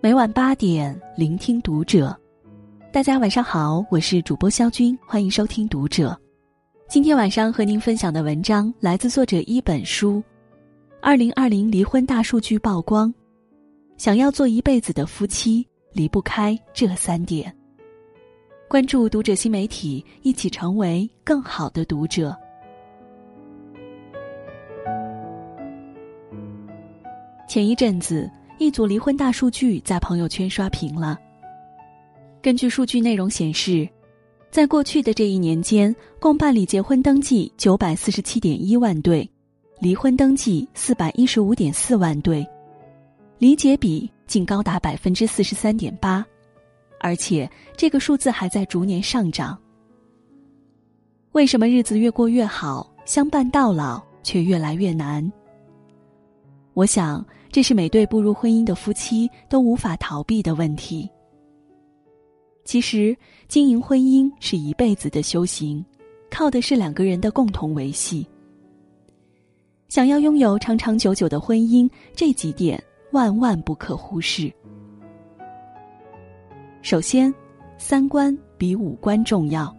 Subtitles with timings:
[0.00, 2.14] 每晚八点，聆听读者。
[2.92, 6.14] 大家晚上好，我是主播肖军，欢迎收听读者。
[6.88, 10.22] 今天晚上和您分享的文章来自作者一本书。
[11.00, 13.12] 二零二零离婚大数据曝光，
[13.96, 17.54] 想要做一辈子的夫妻，离不开这三点。
[18.68, 22.36] 关注读者新媒体，一起成为更好的读者。
[27.48, 28.30] 前一阵子。
[28.56, 31.18] 一组离婚大数据在朋友圈刷屏了。
[32.40, 33.86] 根据数据内容显示，
[34.48, 39.28] 在过去的这一年间，共办理结婚登记九百四十七点一万对，
[39.80, 42.46] 离婚登记四百一十五点四万对，
[43.38, 46.24] 离结比竟高达百分之四十三点八，
[47.04, 49.58] 而且这个数字还在逐年上涨。
[51.32, 55.30] 为什么日子越过越好，相伴到老却越来越难？
[56.72, 57.22] 我想。
[57.54, 61.08] 这是每对步入婚姻的夫妻都无法逃避的问题。
[62.64, 63.16] 其实，
[63.46, 65.84] 经营婚姻是一辈子的修行，
[66.28, 68.26] 靠的是两个人的共同维系。
[69.88, 72.82] 想要拥有长长久久的婚姻，这几点
[73.12, 74.52] 万万不可忽视。
[76.84, 77.32] 首先，
[77.78, 79.74] 三观比五官重要。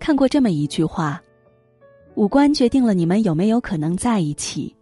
[0.00, 1.22] 看过这么一句话
[2.16, 4.74] ：“五官决定了你们有没有可能在一起。”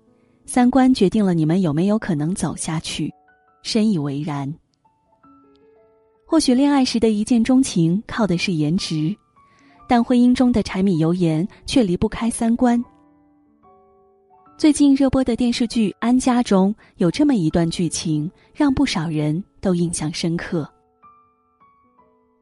[0.47, 3.13] 三观决定了你们有没有可能走下去，
[3.63, 4.51] 深以为然。
[6.25, 9.15] 或许恋爱时的一见钟情靠的是颜值，
[9.87, 12.83] 但婚姻中的柴米油盐却离不开三观。
[14.59, 20.67] 最近热播的电视剧《安家》中有这么一段剧情，让不少人都印象深刻。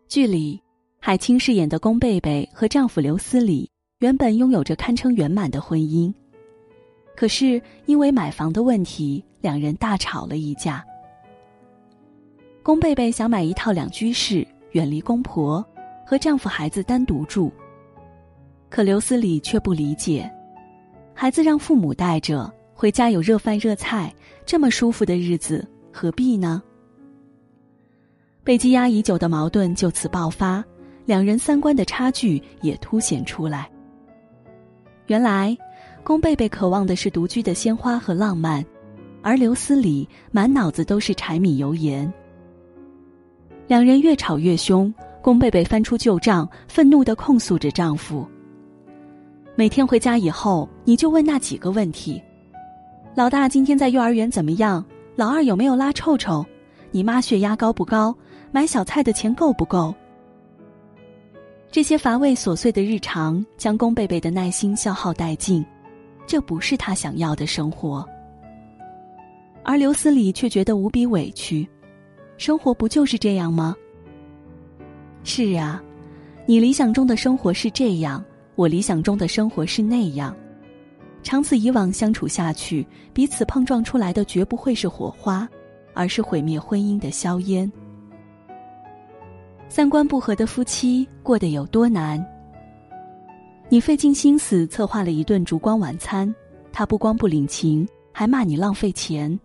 [0.06, 0.62] 剧里，
[1.00, 6.14] 海清饰演的宫贝贝和丈夫刘思礼原本拥有着堪称圆满的婚姻。
[7.16, 10.84] 可是因为买房的问题，两人大吵了一架。
[12.62, 15.66] 宫贝贝想买一套两居室，远离公婆，
[16.06, 17.50] 和丈夫孩子单独住。
[18.70, 20.30] 可刘思礼却不理解，
[21.14, 24.12] 孩子让父母带着，回家有热饭热菜，
[24.44, 26.62] 这么舒服的日子何必呢？
[28.42, 30.62] 被积压已久的矛盾就此爆发，
[31.06, 33.70] 两人三观的差距也凸显出来。
[35.06, 35.56] 原来。
[36.02, 38.62] 宫贝贝渴望的是独居的鲜花和浪漫，
[39.22, 42.12] 而刘思礼满脑子都是柴米油盐。
[43.66, 44.92] 两人越吵越凶，
[45.22, 48.28] 宫贝贝翻出旧账，愤怒的控诉着丈夫。
[49.56, 52.20] 每天回家以后，你就问那几个问题：
[53.14, 54.84] 老大今天在幼儿园怎么样？
[55.14, 56.44] 老二有没有拉臭臭？
[56.90, 58.12] 你妈血压高不高？
[58.50, 59.94] 买小菜的钱够不够？
[61.70, 65.64] 这些乏味琐碎的日常，将宫贝贝的耐心消耗殆尽。
[66.26, 68.04] 这不是他想要的生活，
[69.62, 71.68] 而刘思礼却觉得无比委屈。
[72.38, 73.76] 生活不就是这样吗？
[75.22, 75.80] 是啊，
[76.44, 80.34] 你理想中的生活是这样，我理想中的生活是那样。
[81.22, 85.48] 长此以往相处下去，彼此碰撞出来的绝不会是火花，
[85.94, 87.70] 而是毁灭婚姻的硝烟。
[89.68, 92.24] 三观不合的夫妻过得有多难？
[93.70, 96.32] 你费尽心思策划了一顿烛光晚餐，
[96.70, 99.40] 他不光不领情，还骂你浪费钱。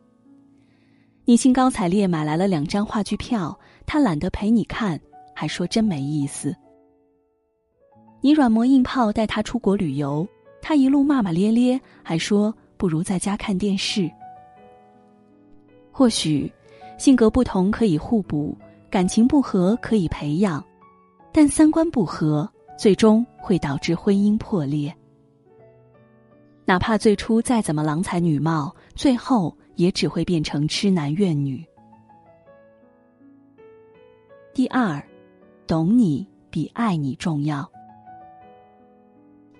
[1.23, 4.99] 你兴高采烈买来了两张话剧票，他懒得陪你看，
[5.33, 6.53] 还说真没意思。
[8.21, 10.27] 你软磨硬泡带他出国旅游，
[10.61, 14.09] 他一路骂骂咧咧，还说不如在家看电视。
[15.91, 16.51] 或许，
[16.97, 18.57] 性格不同可以互补，
[18.89, 20.63] 感情不合可以培养，
[21.31, 22.49] 但三观不合。
[22.79, 24.95] 最终会导致婚姻破裂。
[26.63, 31.61] 哪怕最初再怎么郎才女貌，最后也只会变成痴男怨女。
[34.53, 35.03] 第二，
[35.67, 37.69] 懂你比爱你重要。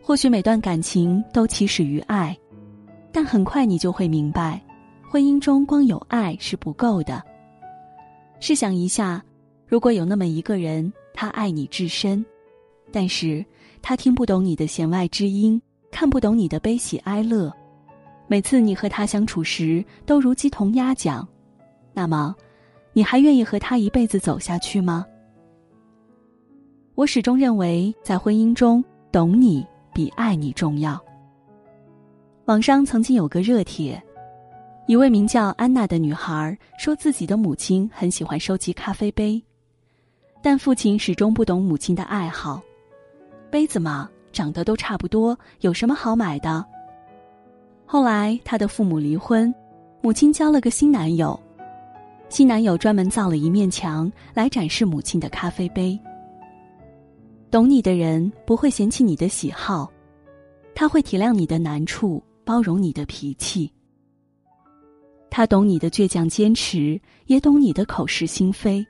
[0.10, 2.36] 或许每段感情都起始于爱，
[3.12, 4.60] 但很快你就会明白，
[5.08, 7.22] 婚姻中光有爱是不够的。
[8.40, 9.24] 试想一下，
[9.68, 12.26] 如果有那么一个人，他爱你至深。
[12.92, 13.46] 但是，
[13.84, 15.62] 他听不懂你的弦外之音，
[15.92, 17.54] 看不懂你的悲喜哀乐。
[18.26, 21.28] 每次你和他相处时，都如鸡同鸭讲。
[21.94, 22.36] 那么，
[22.94, 25.06] 你还愿意和他一辈子走下去吗？
[26.96, 29.64] 我始终认为，在婚姻中，懂你
[30.00, 30.98] 比爱你重要。
[32.46, 34.02] 网上曾经有个热帖，
[34.88, 39.44] 一位名叫安娜的女孩说自己的母亲很喜欢收集咖啡杯，
[40.42, 42.62] 但父亲始终不懂母亲的爱好。
[43.52, 46.66] 杯子嘛，长得都差不多，有什么好买的？
[47.86, 49.54] 后来她的父母离婚，
[50.00, 51.38] 母亲交了个新男友，
[52.30, 56.00] 新男友专门造了一面墙来展示母亲的咖啡杯。
[57.52, 59.92] 懂你的人不会嫌弃你的喜好，
[60.76, 63.72] 他会体谅你的难处，包容你的脾气。
[65.32, 68.86] 他懂你的倔强坚持，也懂你的口是心非。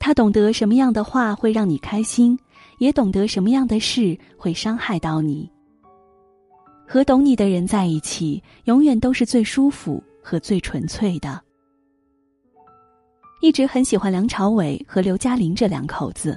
[0.00, 2.36] 他懂得什么样的话会让你开心，
[2.78, 5.48] 也懂得什么样的事会伤害到你。
[6.84, 11.40] 和懂你的人在一起，永远都是最舒服和最纯粹的。
[13.40, 16.36] 一直很喜欢梁朝伟和刘嘉玲这两口子。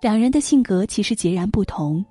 [0.00, 2.04] 两人的性格其实截然不同。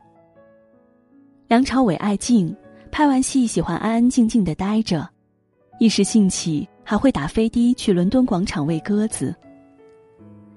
[1.47, 2.53] 梁朝伟爱静，
[2.91, 5.07] 拍完戏喜欢安安静静的待着，
[5.79, 9.33] 一时兴起还会打飞的去伦敦广场喂鸽子。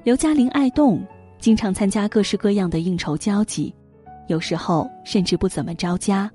[0.02, 1.06] 刘嘉玲爱动，
[1.38, 3.72] 经常参加各式各样的应酬交际，
[4.26, 6.28] 有时候甚至不怎么着家。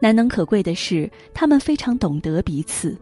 [0.00, 2.96] 难能可贵的是，他们非常懂得彼此。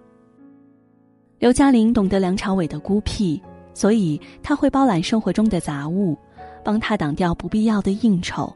[1.39, 3.41] 刘嘉玲懂得梁朝伟的孤僻。
[3.73, 6.17] 所以他会包揽生活中的杂物，
[6.65, 8.53] 帮他挡掉不必要的应酬，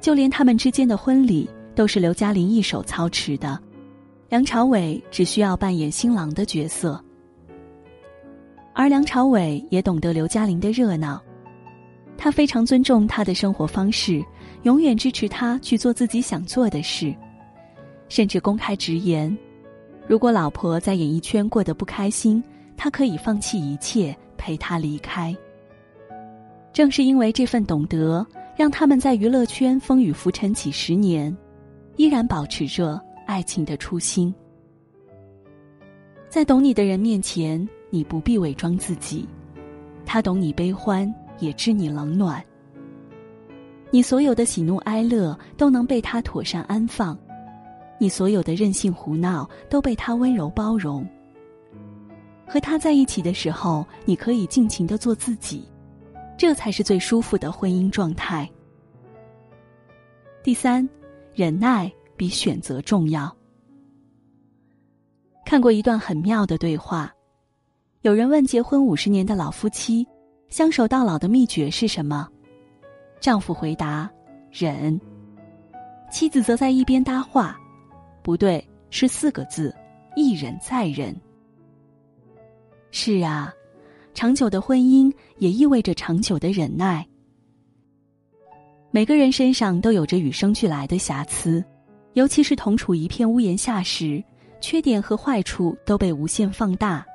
[0.00, 3.58] 就连他们之间的婚礼都是刘嘉玲一手操持的，
[4.28, 7.02] 梁朝伟只需要扮演新郎的角色。
[8.74, 11.20] 而梁朝伟也懂得刘嘉玲的热闹，
[12.16, 14.24] 他非常尊重她的生活方式，
[14.62, 17.12] 永远支持她去做自己想做的事，
[18.08, 19.36] 甚至公开直言，
[20.06, 22.42] 如果老婆在演艺圈过得不开心。
[22.78, 25.36] 他可以放弃一切陪她离开。
[26.72, 28.24] 正是因为这份懂得，
[28.56, 31.36] 让他们在娱乐圈风雨浮沉几十年，
[31.96, 34.32] 依然保持着爱情的初心。
[36.28, 39.26] 在懂你的人面前，你不必伪装自己，
[40.06, 42.42] 他懂你悲欢，也知你冷暖。
[43.90, 47.18] 你所有的喜怒哀乐都能被他妥善安放，
[47.98, 51.04] 你所有的任性胡闹都被他温柔包容。
[52.48, 55.68] 和他在一起的时候，你可以尽情的做自己，
[56.36, 58.50] 这才是最舒服的婚姻状态。
[60.42, 60.88] 第三，
[61.34, 63.30] 忍耐比选择重要。
[65.44, 67.12] 看过一段很妙的对话，
[68.00, 70.06] 有人问结婚五十年的老夫妻，
[70.48, 72.26] 相守到老的秘诀是什么？
[73.20, 74.10] 丈夫回答：
[74.50, 74.98] 忍。
[76.10, 77.58] 妻子则在一边搭话：
[78.22, 79.74] 不对，是四个字：
[80.16, 81.14] 一忍再忍。
[82.90, 83.52] 是啊，
[84.14, 87.06] 长久的婚姻也意味着长久的忍耐。
[88.90, 91.62] 每个人身上都有着与生俱来的瑕疵，
[92.14, 94.22] 尤其是同处一片屋檐下时，
[94.60, 97.06] 缺点和坏处都被无限放大。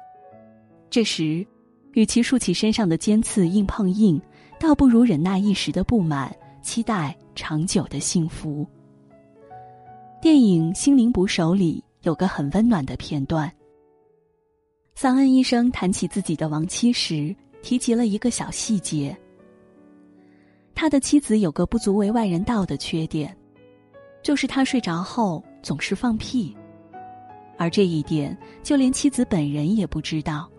[0.89, 1.45] 这时，
[1.93, 4.21] 与其竖起身上的尖刺硬碰硬，
[4.59, 8.65] 倒不如忍耐一时的不满，期待长久的幸福。
[10.21, 13.51] 电影《心灵捕手》里有个很温暖的片段。
[14.95, 19.15] 桑恩医生谈起自己的亡妻时，提及了一个小细节。
[20.75, 23.35] 他的妻子有个不足为外人道的缺点，
[24.21, 26.55] 就是他睡着后总是放屁，
[27.57, 30.49] 而这一点就连妻子本人也不知道。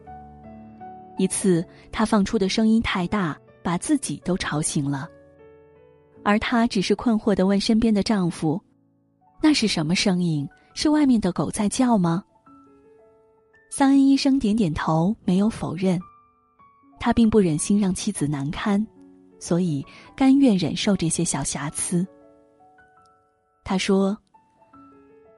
[1.17, 5.09] 一次，他放出的声音太大，把自己都吵醒了，
[6.25, 8.61] 而他只是困惑的问身边的丈夫
[9.41, 10.47] ：“那是什么声音？
[10.75, 12.25] 是外面的狗在叫吗？”
[13.77, 15.99] 桑恩医生点点头，没有否认。
[17.01, 18.87] 他并不忍心让妻子难堪，
[19.41, 22.07] 所以甘愿忍受这些小瑕疵。
[23.65, 24.17] 他说：“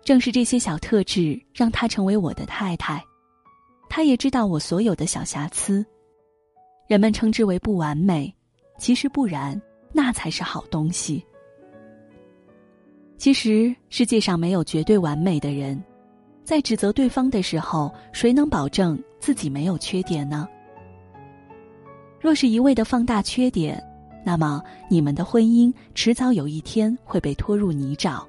[0.04, 3.02] 正是这些小特质，让她成为我的太太。
[3.88, 5.82] 她也知道我所有的小瑕疵，
[6.86, 8.30] 人们称之为不完美，
[8.76, 9.58] 其实不然，
[9.94, 11.24] 那才是好东西。
[13.16, 15.82] 其实世界上没有绝对完美的人。”
[16.46, 20.48] 在指责对方的时候，谁能保证自己没有缺点呢？
[22.20, 23.82] 若是一味的放大缺点，
[24.24, 28.22] 那么你们的婚姻迟早有一天会被拖入泥沼。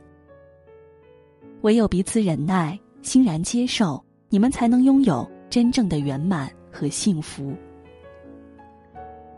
[1.62, 7.54] 唯有彼此忍耐、欣然接受，你们才能拥有真正的圆满和幸福。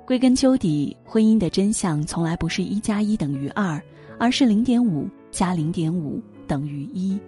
[0.05, 3.81] 归根究底，婚姻的真相从来不是一加一等于二，
[4.17, 7.19] 而是零点五加零点五等于一。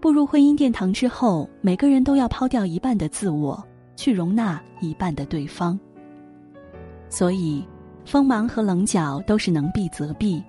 [0.00, 3.62] 步入婚姻殿堂之后，每个人都要抛掉一半的自我，
[3.96, 5.78] 去容纳一半的对方。
[7.08, 7.64] 所以，
[8.04, 10.42] 锋芒和棱角都是能避则避，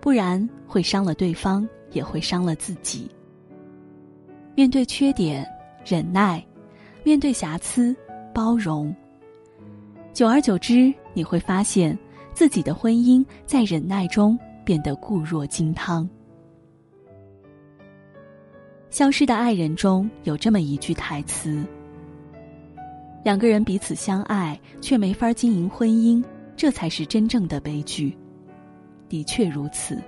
[0.00, 3.10] 不然会伤了对方，也会伤了自己。
[4.54, 5.44] 面对缺点，
[5.84, 6.40] 忍耐；
[7.02, 7.94] 面对瑕疵，
[8.32, 8.94] 包容。
[10.12, 11.98] 久而久之，你会发现
[12.32, 16.04] 自己的婚姻在忍耐中变得固若金汤。
[18.90, 21.64] 《消失的爱人》中有这么一句台词
[23.24, 26.24] ：“两个人彼此相爱，却没法经营婚姻，
[26.56, 28.16] 这才是真正的悲剧。”
[29.08, 30.02] 的确如此。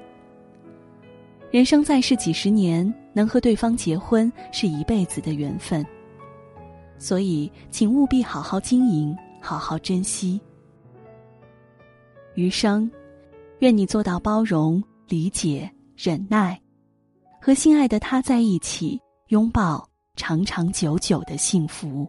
[1.51, 5.85] 人生在世几十年，能和对方结婚是一辈子的缘分。
[6.99, 10.41] 所以，请务必好好经营，好好珍惜。
[12.35, 12.91] 余生，
[13.61, 16.61] 愿你做到包容、理解、忍耐。
[17.41, 22.07] 和心爱的他在一起，拥抱长长久久的幸福。